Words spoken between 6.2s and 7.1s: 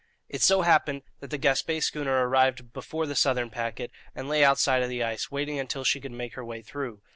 her way through.